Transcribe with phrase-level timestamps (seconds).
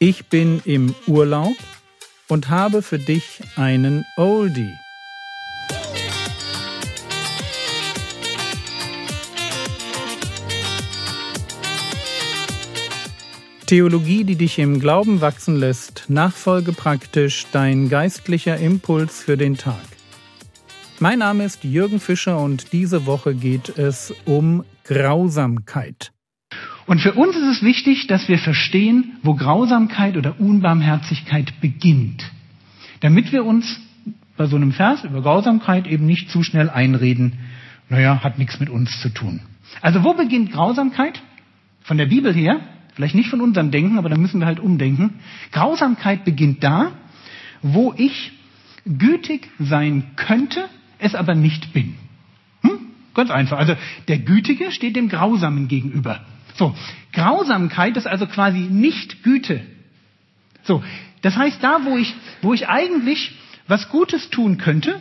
[0.00, 1.56] Ich bin im Urlaub
[2.28, 4.72] und habe für dich einen Oldie.
[13.66, 19.82] Theologie, die dich im Glauben wachsen lässt, nachfolge praktisch dein geistlicher Impuls für den Tag.
[21.00, 26.12] Mein Name ist Jürgen Fischer und diese Woche geht es um Grausamkeit.
[26.88, 32.24] Und für uns ist es wichtig, dass wir verstehen, wo Grausamkeit oder Unbarmherzigkeit beginnt,
[33.00, 33.78] damit wir uns
[34.38, 37.40] bei so einem Vers über Grausamkeit eben nicht zu schnell einreden,
[37.90, 39.40] naja, hat nichts mit uns zu tun.
[39.82, 41.20] Also wo beginnt Grausamkeit?
[41.82, 42.58] Von der Bibel her,
[42.94, 45.20] vielleicht nicht von unserem Denken, aber da müssen wir halt umdenken.
[45.52, 46.92] Grausamkeit beginnt da,
[47.60, 48.32] wo ich
[48.86, 50.64] gütig sein könnte,
[50.98, 51.96] es aber nicht bin.
[52.62, 52.78] Hm?
[53.12, 53.58] Ganz einfach.
[53.58, 53.76] Also
[54.08, 56.24] der Gütige steht dem Grausamen gegenüber.
[56.58, 56.74] So,
[57.12, 59.64] Grausamkeit ist also quasi nicht Güte.
[60.64, 60.82] So,
[61.22, 63.32] das heißt, da, wo ich, wo ich eigentlich
[63.68, 65.00] was Gutes tun könnte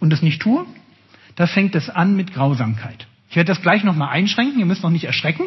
[0.00, 0.64] und es nicht tue,
[1.36, 3.06] da fängt es an mit Grausamkeit.
[3.28, 5.44] Ich werde das gleich nochmal einschränken, ihr müsst noch nicht erschrecken.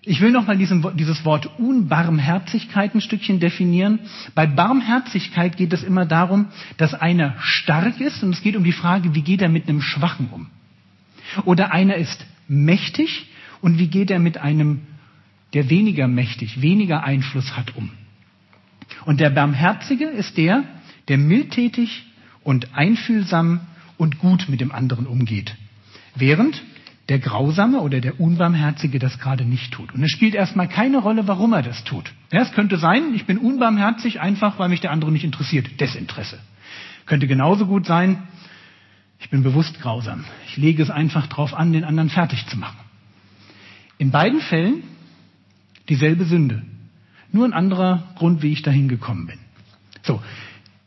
[0.00, 4.00] Ich will nochmal dieses Wort Unbarmherzigkeit ein Stückchen definieren.
[4.34, 6.46] Bei Barmherzigkeit geht es immer darum,
[6.76, 9.80] dass einer stark ist und es geht um die Frage, wie geht er mit einem
[9.80, 10.48] Schwachen um?
[11.44, 13.28] Oder einer ist mächtig
[13.64, 14.82] und wie geht er mit einem,
[15.54, 17.90] der weniger mächtig, weniger Einfluss hat, um?
[19.06, 20.64] Und der Barmherzige ist der,
[21.08, 22.04] der mildtätig
[22.42, 23.60] und einfühlsam
[23.96, 25.56] und gut mit dem anderen umgeht.
[26.14, 26.62] Während
[27.08, 29.94] der Grausame oder der Unbarmherzige das gerade nicht tut.
[29.94, 32.12] Und es spielt erstmal keine Rolle, warum er das tut.
[32.32, 35.80] Ja, es könnte sein, ich bin unbarmherzig einfach, weil mich der andere nicht interessiert.
[35.80, 36.38] Desinteresse.
[37.06, 38.24] Könnte genauso gut sein,
[39.20, 40.26] ich bin bewusst grausam.
[40.48, 42.83] Ich lege es einfach drauf an, den anderen fertig zu machen.
[43.98, 44.82] In beiden Fällen
[45.88, 46.62] dieselbe Sünde.
[47.32, 49.38] Nur ein anderer Grund, wie ich dahin gekommen bin.
[50.02, 50.22] So.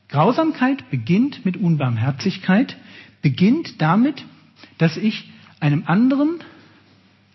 [0.10, 2.78] Grausamkeit beginnt mit Unbarmherzigkeit,
[3.22, 4.24] beginnt damit,
[4.78, 5.30] dass ich
[5.60, 6.40] einem anderen,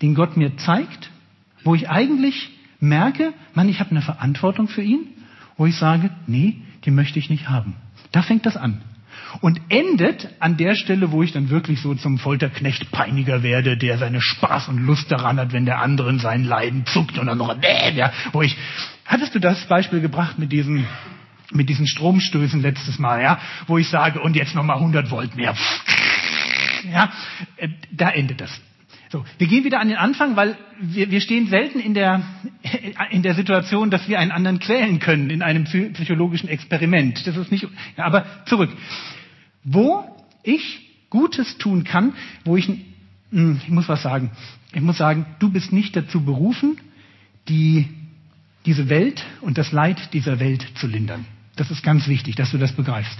[0.01, 1.11] den Gott mir zeigt,
[1.65, 2.51] wo ich eigentlich
[2.81, 5.09] merke, Mann, ich habe eine Verantwortung für ihn,
[5.57, 7.75] wo ich sage, nee, die möchte ich nicht haben.
[8.11, 8.81] Da fängt das an
[9.41, 13.99] und endet an der Stelle, wo ich dann wirklich so zum Folterknecht Peiniger werde, der
[13.99, 17.39] seine Spaß und Lust daran hat, wenn der andere in seinen Leiden zuckt und dann
[17.39, 18.57] noch, äh, ja, wo ich,
[19.07, 20.87] hattest du das Beispiel gebracht mit diesen,
[21.51, 25.55] mit diesen Stromstößen letztes Mal, ja, wo ich sage, und jetzt nochmal 100 Volt mehr,
[26.93, 27.11] ja,
[27.57, 28.61] äh, da endet das.
[29.13, 32.23] So, wir gehen wieder an den Anfang, weil wir, wir stehen selten in der,
[33.11, 37.27] in der Situation, dass wir einen anderen quälen können in einem psychologischen Experiment.
[37.27, 37.67] Das ist nicht,
[37.99, 38.71] ja, aber zurück.
[39.65, 40.05] Wo
[40.43, 42.15] ich Gutes tun kann,
[42.45, 42.69] wo ich,
[43.31, 44.31] hm, ich muss was sagen.
[44.73, 46.79] Ich muss sagen, du bist nicht dazu berufen,
[47.49, 47.89] die,
[48.65, 51.27] diese Welt und das Leid dieser Welt zu lindern.
[51.57, 53.19] Das ist ganz wichtig, dass du das begreifst.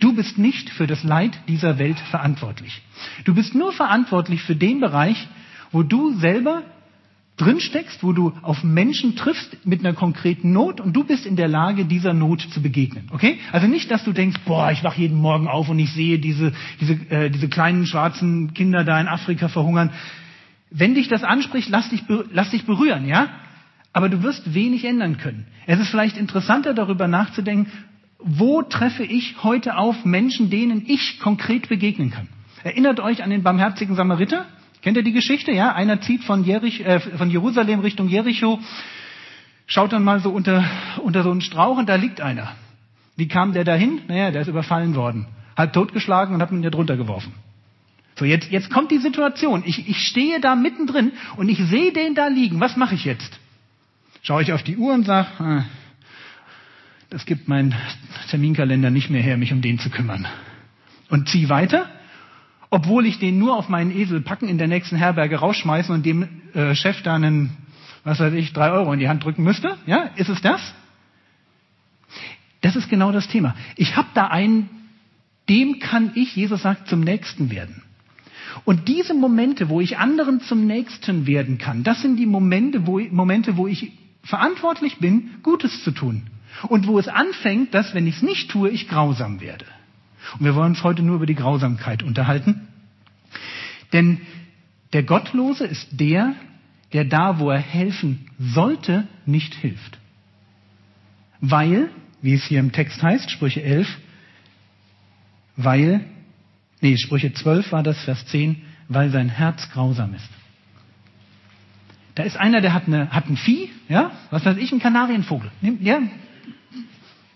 [0.00, 2.82] Du bist nicht für das Leid dieser Welt verantwortlich.
[3.24, 5.28] Du bist nur verantwortlich für den Bereich,
[5.70, 6.64] wo du selber
[7.42, 11.48] drinsteckst, wo du auf Menschen triffst mit einer konkreten Not und du bist in der
[11.48, 13.08] Lage, dieser Not zu begegnen.
[13.10, 13.38] Okay?
[13.50, 16.52] Also nicht, dass du denkst, boah, ich wach jeden Morgen auf und ich sehe diese,
[16.80, 19.90] diese, äh, diese kleinen schwarzen Kinder da in Afrika verhungern.
[20.70, 22.02] Wenn dich das anspricht, lass dich,
[22.32, 23.28] lass dich berühren, ja?
[23.92, 25.46] Aber du wirst wenig ändern können.
[25.66, 27.70] Es ist vielleicht interessanter, darüber nachzudenken,
[28.18, 32.28] wo treffe ich heute auf Menschen, denen ich konkret begegnen kann?
[32.64, 34.46] Erinnert euch an den barmherzigen Samariter?
[34.82, 35.52] Kennt ihr die Geschichte?
[35.52, 38.58] Ja, einer zieht von, Jerich, äh, von Jerusalem Richtung Jericho,
[39.66, 40.64] schaut dann mal so unter,
[41.02, 42.52] unter so einen Strauch und da liegt einer.
[43.16, 44.00] Wie kam der dahin?
[44.08, 45.26] Naja, der ist überfallen worden,
[45.56, 47.32] halb totgeschlagen und hat ihn da drunter geworfen.
[48.16, 49.62] So, jetzt, jetzt kommt die Situation.
[49.64, 52.60] Ich, ich stehe da mittendrin und ich sehe den da liegen.
[52.60, 53.38] Was mache ich jetzt?
[54.22, 55.62] Schaue ich auf die Uhr und sage, äh,
[57.08, 57.74] das gibt mein
[58.30, 60.26] Terminkalender nicht mehr her, mich um den zu kümmern.
[61.08, 61.88] Und zieh weiter,
[62.72, 66.26] obwohl ich den nur auf meinen Esel packen, in der nächsten Herberge rausschmeißen und dem
[66.54, 67.50] äh, Chef da einen,
[68.02, 69.76] was weiß ich, drei Euro in die Hand drücken müsste.
[69.84, 70.72] Ja, ist es das?
[72.62, 73.54] Das ist genau das Thema.
[73.76, 74.70] Ich habe da einen,
[75.50, 77.82] dem kann ich, Jesus sagt, zum Nächsten werden.
[78.64, 82.98] Und diese Momente, wo ich anderen zum Nächsten werden kann, das sind die Momente, wo,
[83.00, 83.92] Momente, wo ich
[84.22, 86.22] verantwortlich bin, Gutes zu tun.
[86.68, 89.66] Und wo es anfängt, dass, wenn ich es nicht tue, ich grausam werde.
[90.38, 92.68] Und wir wollen uns heute nur über die Grausamkeit unterhalten.
[93.92, 94.20] Denn
[94.92, 96.34] der Gottlose ist der,
[96.92, 99.98] der da, wo er helfen sollte, nicht hilft.
[101.40, 101.88] Weil,
[102.20, 103.88] wie es hier im Text heißt, Sprüche 11,
[105.56, 106.04] weil,
[106.80, 110.28] nee, Sprüche 12 war das, Vers 10, weil sein Herz grausam ist.
[112.14, 115.50] Da ist einer, der hat, eine, hat ein Vieh, ja, was weiß ich, ein Kanarienvogel.
[115.80, 116.00] Ja,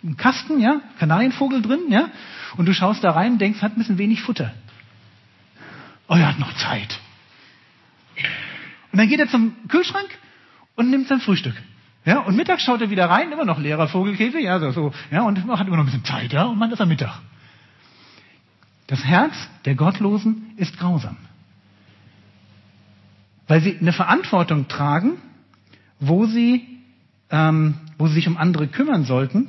[0.05, 2.11] ein Kasten, ja, Kanarienvogel drin, ja,
[2.57, 4.53] und du schaust da rein und denkst, hat ein bisschen wenig Futter.
[6.09, 6.99] Oh, er hat noch Zeit.
[8.93, 10.09] Und dann geht er zum Kühlschrank
[10.75, 11.55] und nimmt sein Frühstück.
[12.05, 15.23] Ja, und mittags schaut er wieder rein, immer noch leerer Vogelkäfig, ja, so, so, ja,
[15.23, 17.21] und hat immer noch ein bisschen Zeit, ja, und man ist am Mittag.
[18.87, 21.17] Das Herz der Gottlosen ist grausam.
[23.49, 25.19] Weil sie eine Verantwortung tragen,
[25.99, 26.65] wo sie,
[27.31, 29.49] ähm, wo sie sich um andere kümmern sollten,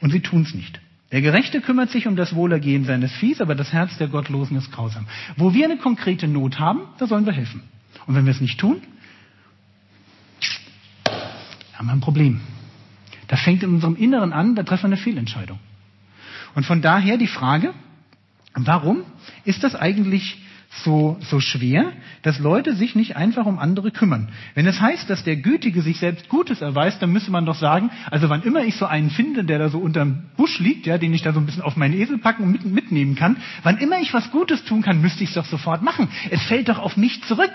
[0.00, 0.80] und sie tun es nicht.
[1.12, 4.72] Der Gerechte kümmert sich um das Wohlergehen seines Viehs, aber das Herz der Gottlosen ist
[4.72, 5.06] grausam.
[5.36, 7.62] Wo wir eine konkrete Not haben, da sollen wir helfen.
[8.06, 8.82] Und wenn wir es nicht tun,
[11.74, 12.40] haben wir ein Problem.
[13.28, 15.58] Da fängt in unserem Inneren an, da treffen wir eine Fehlentscheidung.
[16.54, 17.74] Und von daher die Frage,
[18.54, 19.02] warum
[19.44, 21.92] ist das eigentlich so, so schwer,
[22.22, 24.28] dass Leute sich nicht einfach um andere kümmern.
[24.54, 27.90] Wenn es heißt, dass der Gütige sich selbst Gutes erweist, dann müsste man doch sagen,
[28.10, 31.14] also wann immer ich so einen finde, der da so unterm Busch liegt, ja, den
[31.14, 34.00] ich da so ein bisschen auf meinen Esel packen und mit, mitnehmen kann, wann immer
[34.00, 36.08] ich was Gutes tun kann, müsste ich es doch sofort machen.
[36.30, 37.52] Es fällt doch auf mich zurück.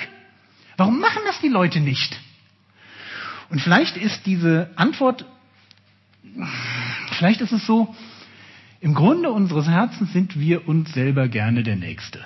[0.77, 2.19] Warum machen das die Leute nicht?
[3.49, 5.25] Und vielleicht ist diese Antwort,
[7.17, 7.93] vielleicht ist es so,
[8.79, 12.25] im Grunde unseres Herzens sind wir uns selber gerne der Nächste.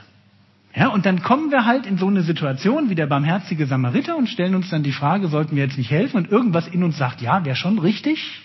[0.75, 4.27] Ja, und dann kommen wir halt in so eine Situation wie der barmherzige Samariter und
[4.27, 6.17] stellen uns dann die Frage, sollten wir jetzt nicht helfen?
[6.17, 8.44] Und irgendwas in uns sagt, ja, wäre schon richtig.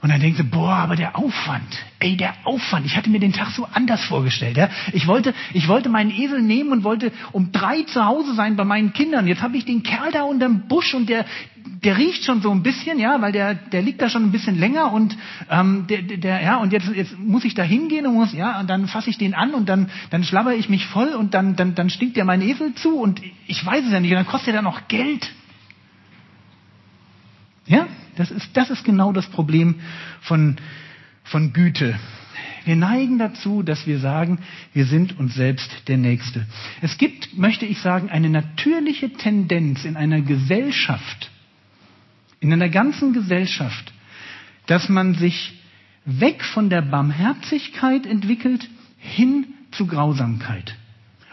[0.00, 1.66] Und dann denkst du, boah, aber der Aufwand,
[1.98, 2.86] ey, der Aufwand.
[2.86, 4.56] Ich hatte mir den Tag so anders vorgestellt.
[4.56, 4.70] Ja?
[4.92, 8.64] Ich wollte, ich wollte meinen Esel nehmen und wollte um drei zu Hause sein bei
[8.64, 9.26] meinen Kindern.
[9.26, 11.24] Jetzt habe ich den Kerl da unterm Busch und der,
[11.82, 14.56] der riecht schon so ein bisschen, ja, weil der, der liegt da schon ein bisschen
[14.56, 15.16] länger und
[15.50, 18.70] ähm, der, der, ja, und jetzt, jetzt muss ich da hingehen und muss, ja, und
[18.70, 21.74] dann fasse ich den an und dann, dann schlabber ich mich voll und dann, dann,
[21.74, 24.12] dann stinkt der mein Esel zu und ich weiß es ja nicht.
[24.12, 25.28] Und dann kostet er dann noch Geld.
[27.66, 29.76] Ja, das ist, das ist genau das Problem
[30.20, 30.56] von,
[31.24, 31.98] von Güte.
[32.64, 34.40] Wir neigen dazu, dass wir sagen,
[34.74, 36.46] wir sind uns selbst der Nächste.
[36.82, 41.30] Es gibt, möchte ich sagen, eine natürliche Tendenz in einer Gesellschaft,
[42.40, 43.92] in einer ganzen Gesellschaft,
[44.66, 45.62] dass man sich
[46.04, 48.68] weg von der Barmherzigkeit entwickelt
[48.98, 50.76] hin zu Grausamkeit.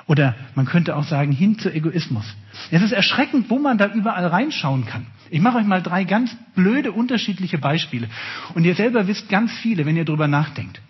[0.08, 2.26] Oder man könnte auch sagen, hin zu Egoismus.
[2.70, 5.08] Es ist erschreckend, wo man da überall reinschauen kann.
[5.30, 8.08] Ich mache euch mal drei ganz blöde, unterschiedliche Beispiele.
[8.54, 10.82] Und ihr selber wisst ganz viele, wenn ihr drüber nachdenkt.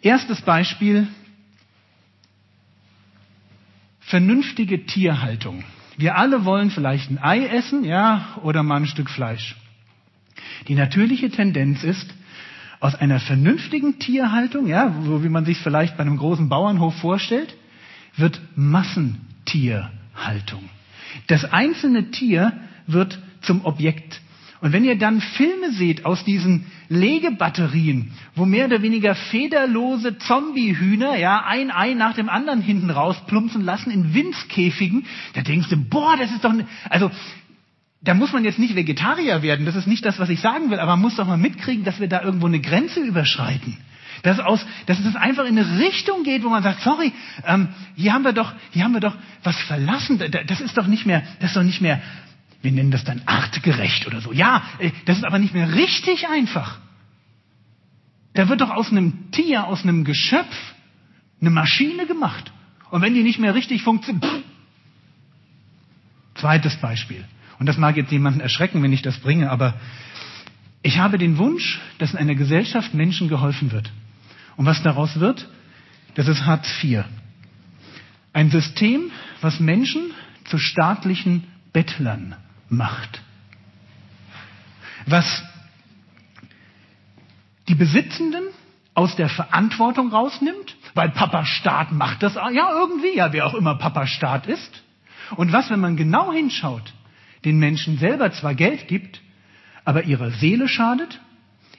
[0.00, 1.08] Erstes Beispiel,
[4.00, 5.64] vernünftige Tierhaltung.
[5.96, 9.56] Wir alle wollen vielleicht ein Ei essen, ja, oder mal ein Stück Fleisch.
[10.68, 12.12] Die natürliche Tendenz ist,
[12.80, 17.54] aus einer vernünftigen Tierhaltung, ja, so wie man sich vielleicht bei einem großen Bauernhof vorstellt,
[18.16, 20.68] wird Massentierhaltung.
[21.28, 22.52] Das einzelne Tier
[22.86, 24.20] wird zum Objekt.
[24.64, 31.18] Und wenn ihr dann Filme seht aus diesen Legebatterien, wo mehr oder weniger federlose Zombiehühner,
[31.18, 35.04] ja, ein Ei nach dem anderen hinten rausplumpsen lassen in Winzkäfigen,
[35.34, 37.10] da denkst du, boah, das ist doch, ne also,
[38.00, 40.78] da muss man jetzt nicht Vegetarier werden, das ist nicht das, was ich sagen will,
[40.78, 43.76] aber man muss doch mal mitkriegen, dass wir da irgendwo eine Grenze überschreiten.
[44.22, 47.12] Dass, aus, dass es einfach in eine Richtung geht, wo man sagt, sorry,
[47.46, 50.18] ähm, hier haben wir doch, hier haben wir doch was verlassen.
[50.46, 52.00] Das ist doch nicht mehr, das ist doch nicht mehr
[52.64, 54.32] wir nennen das dann artgerecht oder so.
[54.32, 56.78] Ja, äh, das ist aber nicht mehr richtig einfach.
[58.32, 60.56] Da wird doch aus einem Tier, aus einem Geschöpf
[61.40, 62.52] eine Maschine gemacht.
[62.90, 64.42] Und wenn die nicht mehr richtig funktioniert.
[66.34, 67.24] Zweites Beispiel.
[67.58, 69.74] Und das mag jetzt jemanden erschrecken, wenn ich das bringe, aber
[70.82, 73.92] ich habe den Wunsch, dass in einer Gesellschaft Menschen geholfen wird.
[74.56, 75.48] Und was daraus wird,
[76.14, 77.04] das ist Hartz IV.
[78.32, 80.10] Ein System, was Menschen
[80.44, 82.36] zu staatlichen Bettlern
[82.76, 83.22] macht.
[85.06, 85.42] Was
[87.68, 88.44] die Besitzenden
[88.94, 93.74] aus der Verantwortung rausnimmt, weil Papa Staat macht das ja irgendwie, ja, wer auch immer
[93.74, 94.82] Papa Staat ist.
[95.36, 96.92] Und was, wenn man genau hinschaut,
[97.44, 99.20] den Menschen selber zwar Geld gibt,
[99.84, 101.20] aber ihrer Seele schadet,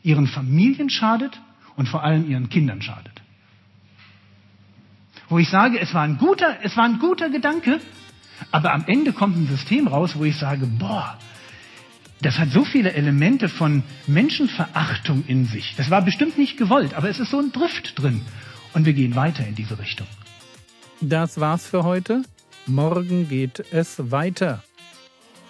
[0.03, 1.39] ihren Familien schadet
[1.75, 3.21] und vor allem ihren Kindern schadet.
[5.29, 7.79] Wo ich sage, es war ein guter, es war ein guter Gedanke,
[8.51, 11.17] aber am Ende kommt ein System raus, wo ich sage, boah,
[12.21, 15.75] das hat so viele Elemente von Menschenverachtung in sich.
[15.77, 18.21] Das war bestimmt nicht gewollt, aber es ist so ein Drift drin.
[18.73, 20.07] Und wir gehen weiter in diese Richtung.
[21.01, 22.23] Das war's für heute.
[22.65, 24.63] Morgen geht es weiter.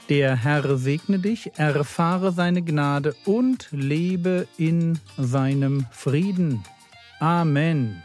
[0.10, 6.64] Der Herr segne dich, erfahre seine Gnade und lebe in seinem Frieden.
[7.20, 8.04] Amen.